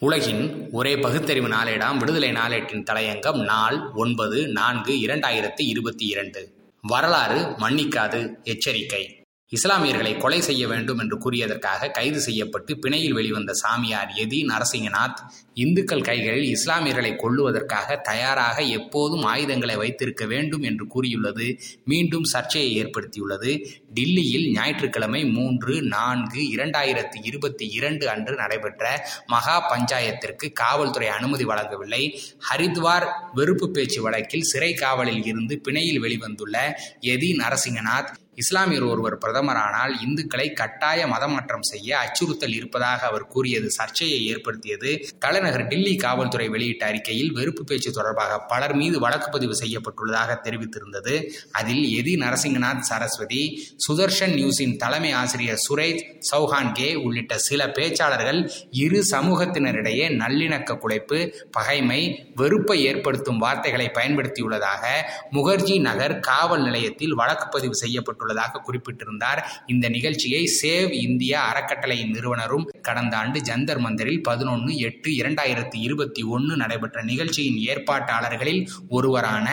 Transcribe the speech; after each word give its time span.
உலகின் 0.00 0.68
ஒரே 0.72 0.98
பகுத்தறிவு 0.98 1.48
நாளேடாம் 1.48 1.96
விடுதலை 1.96 2.32
நாளேட்டின் 2.32 2.84
தலையங்கம் 2.92 3.44
நாள் 3.44 3.90
ஒன்பது 3.94 4.48
நான்கு 4.48 4.94
இரண்டாயிரத்தி 4.94 5.52
இருபத்தி 5.56 6.06
இரண்டு. 6.06 6.54
வரலாறு 6.82 7.40
மன்னிக்காது 7.40 8.42
எச்சரிக்கை. 8.42 9.17
இஸ்லாமியர்களை 9.52 10.18
கொலை 10.18 10.40
செய்ய 10.40 10.68
வேண்டும் 10.68 10.98
என்று 10.98 11.18
கூறியதற்காக 11.18 11.90
கைது 11.90 12.20
செய்யப்பட்டு 12.20 12.74
பிணையில் 12.74 13.12
வெளிவந்த 13.12 13.52
சாமியார் 13.52 14.12
எதி 14.16 14.40
நரசிங்கநாத் 14.46 15.20
இந்துக்கள் 15.54 16.00
கைகளில் 16.00 16.58
இஸ்லாமியர்களை 16.58 17.12
கொல்லுவதற்காக 17.14 18.00
தயாராக 18.00 18.62
எப்போதும் 18.62 19.22
ஆயுதங்களை 19.22 19.76
வைத்திருக்க 19.76 20.26
வேண்டும் 20.26 20.62
என்று 20.62 20.86
கூறியுள்ளது. 20.86 21.58
மீண்டும் 21.84 22.24
சர்ச்சையை 22.24 22.84
ஏற்படுத்தியுள்ளது. 22.84 23.66
டில்லியில் 23.94 24.52
ஞாயிற்றுக்கிழமை 24.52 25.24
மூன்று 25.24 25.82
நான்கு 25.82 26.40
இரண்டாயிரத்தி 26.40 27.18
இருபத்தி 27.22 27.68
இரண்டு 27.68 28.08
அன்று 28.08 28.34
நடைபெற்ற 28.34 29.08
மகா 29.26 29.56
பஞ்சாயத்திற்கு 29.70 30.52
காவல்துறை 30.52 31.08
அனுமதி 31.08 31.44
வழங்கவில்லை. 31.44 32.20
ஹரித்வார் 32.50 33.08
வெறுப்பு 33.34 33.70
பேச்சு 33.70 34.02
வழக்கில் 34.02 34.42
சிறை 34.42 34.74
காவலில் 34.74 35.24
இருந்து 35.24 35.60
பிணையில் 35.64 36.00
வெளிவந்துள்ள 36.00 36.56
எதி 37.00 37.32
நரசிங்கநாத் 37.36 38.14
இஸ்லாமியர் 38.42 38.90
ஒருவர் 38.90 39.18
பிரதமரானால் 39.18 39.94
இந்துக்களை 40.06 40.52
கட்டாய 40.52 41.06
மதமாற்றம் 41.06 41.66
செய்ய 41.70 41.98
அச்சுறுத்தல் 41.98 42.54
இருப்பதாக 42.54 43.06
அவர் 43.06 43.26
கூறியது. 43.26 43.70
சர்ச்சையை 43.70 44.26
ஏற்படுத்தியது. 44.26 44.90
தலைநகர் 45.18 45.66
டில்லி 45.66 45.96
காவல்துறை 45.96 46.48
வெளியிட்ட 46.48 46.84
அறிக்கையில் 46.86 47.32
வெறுப்பு 47.32 47.64
பேச்சு 47.64 47.92
தொடர்பாக 47.92 48.38
பலர் 48.38 48.74
மீது 48.74 48.98
வழக்கு 48.98 49.30
பதிவு 49.30 49.54
செய்யப்பட்டுள்ளதாக 49.60 50.36
தெரிவித்திருந்தது. 50.42 51.14
அதில் 51.52 51.84
எதி 52.00 52.14
நரசிங்கநாத் 52.24 52.78
சரஸ்வதி 52.78 53.42
சுதர்ஷன் 53.88 54.34
நியூஸின் 54.38 54.76
தலைமை 54.76 55.12
ஆசிரியர் 55.12 55.62
சுரேஷ் 55.68 56.04
சௌஹான்கே 56.30 56.94
உள்ளிட்ட 56.94 57.38
சில 57.38 57.66
பேச்சாளர்கள் 57.66 58.40
இரு 58.70 59.04
சமூகத்தினரிடையே 59.10 60.06
நல்லிணக்க 60.22 60.78
குலைப்பு 60.84 61.18
பகைமை 61.50 62.00
வெறுப்பை 62.34 62.84
ஏற்படுத்தும் 62.84 63.38
வார்த்தைகளை 63.38 63.90
பயன்படுத்தியுள்ளதாக 63.94 64.84
முகர்ஜி 65.32 65.80
நகர் 65.80 66.20
காவல் 66.20 66.62
நிலையத்தில் 66.62 67.14
வழக்கு 67.14 67.48
பதிவு 67.48 67.74
செய்யப்பட்டுள்ளது. 67.74 68.26
உள்ளதாக 68.28 68.60
குறிப்பிட்டிருந்தார். 68.60 69.40
இந்த 69.66 69.86
நிகழ்ச்சியை 69.88 70.42
சேவ் 70.60 70.92
இந்தியா 71.08 71.40
அறக்கட்டளையின் 71.50 72.14
நிறுவனரும் 72.16 72.66
கடந்த 72.82 73.14
ஆண்டு 73.16 73.38
ஜந்தர் 73.40 73.82
மந்தரில் 73.84 74.22
பதினொன்று 74.22 74.70
எட்டு 74.88 75.10
இரண்டாயிரத்தி 75.20 75.78
இருபத்தி 75.86 76.22
ஒன்று 76.34 76.54
நடைபெற்ற 76.56 77.02
நிகழ்ச்சியின் 77.02 77.60
ஏற்பாட்டாளர்களில் 77.68 78.62
ஒருவரான 78.88 79.46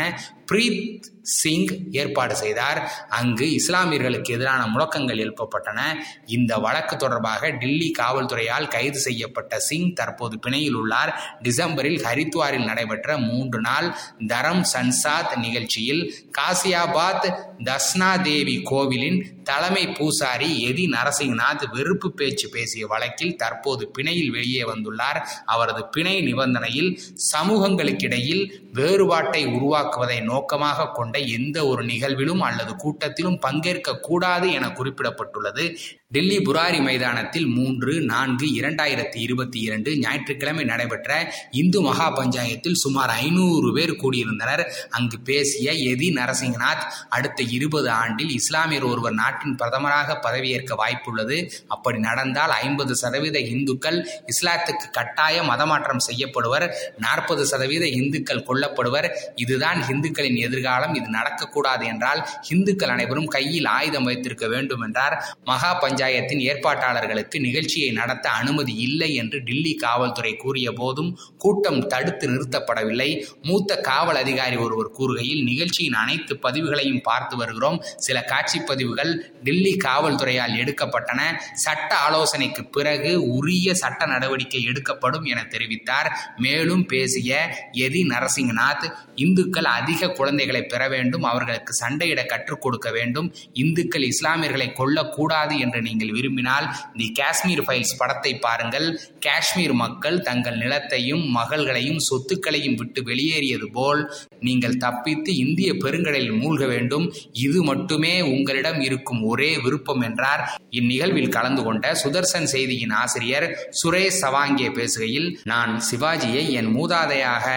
பிரீத் 0.52 1.04
சிங் 1.22 1.92
ஏற்பாடு 1.92 2.36
செய்தார். 2.36 3.08
அங்கு 3.10 3.46
இஸ்லாமியர்களுக்கு 3.46 4.30
எதிரான 4.30 4.68
முழக்கங்கள் 4.68 5.18
எழுப்பப்பட்டன. 5.18 5.80
இந்த 6.26 6.58
வழக்கு 6.58 6.96
தொடர்பாக 6.96 7.50
டில்லி 7.50 7.92
காவல்துறையால் 8.00 8.68
கைது 8.68 9.00
செய்யப்பட்ட 9.00 9.60
சிங் 9.60 9.94
தற்போது 9.94 10.40
பிணையில் 10.48 10.74
உள்ளார். 10.74 11.40
டிசம்பரில் 11.44 12.02
ஹரித்வாரில் 12.02 12.64
நடைபெற்ற 12.64 13.18
மூன்று 13.18 13.62
நாள் 13.62 13.98
தரம் 14.28 14.66
சன்சாத் 14.74 15.36
நிகழ்ச்சியில் 15.36 16.14
காசியாபாத் 16.38 17.40
தஸ்னா 17.64 18.22
தேவி 18.22 18.62
கோவிலின் 18.62 19.35
தலைமை 19.50 19.84
பூசாரி 19.88 20.50
எதி 20.66 20.86
நரசிங்கநாத் 20.96 21.66
வெறுப்பு 21.72 22.10
பேச்சு 22.12 22.50
பேசிய 22.50 22.88
வழக்கில் 22.88 23.36
தற்போது 23.36 23.84
பிணையில் 23.98 24.32
வெளியே 24.38 24.64
வந்துள்ளார். 24.64 25.20
அவரது 25.46 25.84
பிணை 25.88 26.16
நிபந்தனையில் 26.22 26.92
சமூகங்களுக்கிடையில் 27.32 28.44
வேறுபாட்டை 28.74 29.44
உருவாக்குவதை 29.58 30.20
நோக்கமாக 30.22 30.90
கொண்ட 30.94 31.18
எந்த 31.38 31.68
ஒரு 31.68 31.84
நிகழ்விலும் 31.86 32.44
அல்லது 32.48 32.74
கூட்டத்திலும் 32.76 33.40
பங்கேற்க 33.40 34.00
கூடாது 34.00 34.52
என 34.52 34.68
குறிப்பிடப்பட்டுள்ளது. 34.68 35.76
டெல்லி 36.08 36.38
புராரி 36.38 36.80
மைதானத்தில் 36.84 37.48
மூன்று 37.48 37.94
நான்கு 38.02 38.46
இரண்டாயிரத்தி 38.60 39.20
இருபத்தி 39.20 39.60
இரண்டு 39.60 40.00
ஞாயிற்றுக்கிழமை 40.00 40.64
நடைபெற்ற 40.64 41.12
இந்து 41.52 41.80
மகா 41.82 42.08
பஞ்சாயத்தில் 42.18 42.82
சுமார் 42.84 43.10
ஐநூறு 43.10 43.70
பேர் 43.74 43.94
கூடியிருந்தனர். 43.94 44.64
அங்கு 44.90 45.20
பேசிய 45.20 45.72
எதி 45.72 46.10
நரசிங்கநாத் 46.20 46.86
அடுத்த 47.10 47.44
இருபது 47.44 47.90
ஆண்டில் 47.90 48.34
இஸ்லாமியர் 48.36 48.90
ஒருவர் 48.92 49.16
நாட்டின் 49.36 49.58
பிரதமராக 49.62 50.18
பதவியேற்க 50.26 50.74
வாய்ப்புள்ளது. 50.82 51.38
அப்படி 51.68 51.98
நடந்தால் 52.00 52.50
ஐம்பது 52.50 52.96
சதவீத 52.96 53.38
இந்துக்கள் 53.54 53.98
இஸ்லாத்துக்கு 54.32 54.88
கட்டாய 54.92 55.42
மதமாற்றம் 55.42 56.04
செய்யப்படுவர். 56.08 56.66
நாற்பது 56.98 57.44
சதவீத 57.46 57.86
இந்துக்கள் 58.00 58.46
கொல்லப்படுவர். 58.50 59.08
இதுதான் 59.36 59.80
இந்துக்களின் 59.94 60.40
எதிர்காலம். 60.48 60.94
இது 60.96 61.08
நடக்கக்கூடாது 61.20 61.84
என்றால் 61.86 62.22
இந்துக்கள் 62.50 62.90
அனைவரும் 62.90 63.28
கையில் 63.28 63.70
ஆயுதம் 63.78 64.04
வைத்திருக்க 64.04 64.48
வேண்டும் 64.48 64.82
என்றார். 64.82 65.16
மகா 65.44 65.72
பஞ்சாயத்தின் 65.82 66.44
ஏற்பாட்டாளர்களுக்கு 66.50 67.38
நிகழ்ச்சியை 67.40 67.90
நடத்த 67.92 68.26
அனுமதி 68.30 68.76
இல்லை 68.88 69.12
என்று 69.16 69.38
டில்லி 69.44 69.74
காவல்துறை 69.76 70.34
கூறிய 70.36 70.68
போதும் 70.72 71.12
கூட்டம் 71.38 71.82
தடுத்து 71.88 72.26
நிறுத்தப்படவில்லை. 72.34 73.10
மூத்த 73.42 73.72
காவல் 73.90 74.22
அதிகாரி 74.24 74.58
ஒருவர் 74.66 74.94
கூறுகையில் 75.00 75.44
நிகழ்ச்சியின் 75.44 76.00
அனைத்து 76.04 76.34
பதிவுகளையும் 76.46 77.04
பார்த்து 77.04 77.36
வருகிறோம். 77.38 77.80
சில 77.98 78.18
காட்சி 78.32 78.60
பதிவுகள் 78.70 79.12
டெல்லி 79.44 79.74
காவல்துறையால் 79.84 80.56
எடுக்கப்பட்டன. 80.62 81.22
சட்ட 81.54 81.96
ஆலோசனைக்கு 81.96 82.64
பிறகு 82.66 83.12
உரிய 83.28 83.74
சட்ட 83.74 84.06
நடவடிக்கை 84.06 84.64
எடுக்கப்படும் 84.64 85.24
என 85.24 85.46
தெரிவித்தார். 85.50 86.10
மேலும் 86.38 86.86
பேசிய 86.86 87.40
எதி 87.72 88.04
நரசிங்கநாத் 88.14 88.88
இந்துக்கள் 89.16 89.64
அதிக 89.64 90.10
குழந்தைகளை 90.10 90.64
பெற 90.64 90.88
வேண்டும் 90.88 91.24
அவர்களுக்கு 91.24 91.74
சண்டையிட 91.82 92.26
கற்றுக் 92.26 92.62
கொடுக்க 92.62 92.92
வேண்டும் 92.92 93.34
இந்துக்கள் 93.54 94.08
இஸ்லாமியர்களை 94.08 94.68
கொல்லக்கூடாது 94.80 95.60
என்று 95.60 95.82
நீங்கள் 95.82 96.12
விரும்பினால் 96.12 96.68
தி 96.98 97.12
காஷ்மீர் 97.12 97.62
ஃபைல்ஸ் 97.62 97.98
படத்தை 97.98 98.38
பாருங்கள். 98.38 98.88
காஷ்மீர் 99.28 99.76
மக்கள் 99.82 100.18
தங்கள் 100.28 100.58
நிலத்தையும் 100.64 101.24
மகள்களையும் 101.38 102.02
சொத்துக்களையும் 102.08 102.78
விட்டு 102.82 103.02
வெளியேறியது 103.04 103.68
போல் 103.78 104.02
நீங்கள் 104.48 104.82
தப்பித்து 104.86 105.32
இந்திய 105.44 105.70
பெருங்கடலில் 105.84 106.40
மூழ்க 106.42 106.64
வேண்டும். 106.74 107.06
இது 107.46 107.60
மட்டுமே 107.64 108.14
உங்களிடம் 108.34 108.80
இருக்கும் 108.88 109.22
ஒரே 109.32 109.52
விருப்பம் 109.66 110.04
என்றார். 110.10 110.44
இந்நிகழ்வில் 110.80 111.34
கலந்து 111.38 111.64
கொண்ட 111.64 111.94
சுதர்சன் 112.04 112.52
செய்தியின் 112.54 112.96
ஆசிரியர் 113.04 113.48
சுரேஷ் 113.82 114.22
சவாங்கே 114.24 114.70
பேசுகையில் 114.78 115.30
நான் 115.44 115.74
சிவாஜியை 115.90 116.46
என் 116.60 116.72
மூதாதையாக 116.78 117.48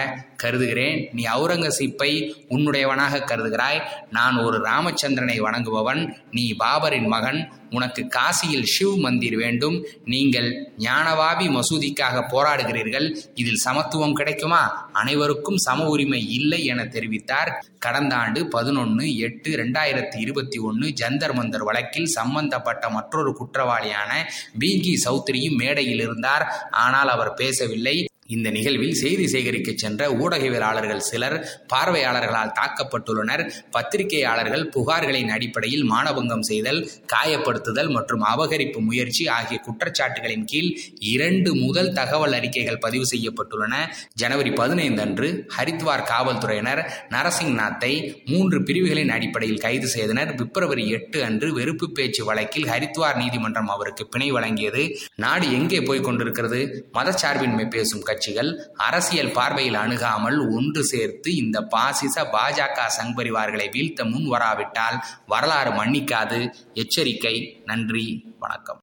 கருதுகிறேன். 0.43 0.99
நீ 1.11 1.23
அவுரங்கசீப்பை 1.35 2.11
உன்னுடையவனாக 2.49 3.21
கருதுகிறாய். 3.31 3.79
நான் 4.11 4.37
ஒரு 4.37 4.57
ராமச்சந்திரனை 4.63 5.37
வணங்குபவன். 5.39 6.01
நீ 6.31 6.55
பாபரின் 6.59 7.07
மகன். 7.07 7.51
உனக்கு 7.71 8.07
காசியில் 8.07 8.67
ஷிவ் 8.73 8.97
மந்திர் 8.97 9.35
வேண்டும். 9.37 9.75
நீங்கள் 10.05 10.47
ஞானவாபி 10.77 11.47
மசூதிக்காக 11.57 12.23
போராடுகிறீர்கள். 12.33 13.07
இதில் 13.35 13.63
சமத்துவம் 13.65 14.13
கிடைக்குமா? 14.13 14.89
அனைவருக்கும் 14.93 15.57
சம 15.57 15.87
உரிமை 15.87 16.21
இல்லை 16.29 16.65
என 16.65 16.83
தெரிவித்தார். 16.83 17.51
கடந்த 17.79 18.15
ஆண்டு 18.15 18.47
பதினொன்று 18.47 19.17
எட்டு 19.17 19.51
ரெண்டாயிரத்தி 19.55 20.17
இருபத்தி 20.17 20.57
ஒன்று 20.57 20.87
ஜந்தர் 21.01 21.35
மந்தர் 21.35 21.63
வழக்கில் 21.63 22.05
சம்பந்தப்பட்ட 22.05 22.89
மற்றொரு 22.89 23.33
குற்றவாளியான 23.39 24.11
பீங்கி 24.59 24.95
சௌத்ரியும் 25.05 25.57
மேடையில் 25.57 25.99
இருந்தார். 25.99 26.47
ஆனால் 26.71 27.07
அவர் 27.07 27.33
பேசவில்லை. 27.33 27.97
இந்த 28.35 28.47
நிகழ்வில் 28.55 28.97
செய்தி 29.01 29.27
சேகரிக்க 29.27 29.69
சென்ற 29.75 30.01
ஊடகவியலாளர்கள் 30.21 31.03
சிலர் 31.09 31.35
பார்வையாளர்களால் 31.71 32.51
தாக்கப்பட்டுள்ளனர். 32.59 33.43
பத்திரிகையாளர்கள் 33.75 34.65
புகார்களின் 34.75 35.31
அடிப்படையில் 35.35 35.85
மானபங்கம் 35.91 36.45
செய்தல் 36.49 36.81
காயப்படுத்துதல் 37.13 37.89
மற்றும் 37.95 38.23
அபகரிப்பு 38.33 38.81
முயற்சி 38.89 39.23
ஆகிய 39.37 39.59
குற்றச்சாட்டுகளின் 39.67 40.45
கீழ் 40.51 40.69
இரண்டு 41.13 41.55
முதல் 41.55 41.91
தகவல் 41.93 42.35
அறிக்கைகள் 42.39 42.79
பதிவு 42.85 43.07
செய்யப்பட்டுள்ளன. 43.13 43.73
ஜனவரி 44.13 44.51
பதினைந்து 44.51 45.01
அன்று 45.01 45.29
ஹரித்வார் 45.57 46.05
காவல்துறையினர் 46.11 46.83
நரசிங்நாத்தை 47.15 47.91
மூன்று 48.25 48.59
பிரிவுகளின் 48.63 49.13
அடிப்படையில் 49.17 49.63
கைது 49.65 49.87
செய்தனர். 49.87 50.35
பிப்ரவரி 50.35 50.85
எட்டு 50.89 51.23
அன்று 51.23 51.49
வெறுப்பு 51.53 51.91
பேச்சு 51.91 52.21
வழக்கில் 52.25 52.69
ஹரித்வார் 52.73 53.19
நீதிமன்றம் 53.23 53.73
அவருக்கு 53.77 54.05
பிணை 54.07 54.29
வழங்கியது. 54.37 54.85
நாடு 55.15 55.45
எங்கே 55.59 55.81
போய் 55.81 56.05
கொண்டிருக்கிறது? 56.09 56.61
மதச்சார்பின்மை 56.99 57.67
பேசும் 57.77 58.05
கட்சிகள் 58.19 58.71
அரசியல் 58.75 59.31
பார்வையில் 59.31 59.73
அணுகாமல் 59.73 60.49
ஒன்று 60.49 60.83
சேர்த்து 60.83 61.35
இந்த 61.35 61.61
பாசிச 61.61 62.23
பாஜக 62.23 62.79
சங்பரிவார்களை 63.01 63.71
வீழ்த்த 63.71 64.05
முன் 64.05 64.27
வராவிட்டால் 64.27 65.03
வரலாறு 65.25 65.71
மன்னிக்காது. 65.71 66.49
எச்சரிக்கை. 66.73 67.61
நன்றி. 67.65 68.35
வணக்கம். 68.39 68.77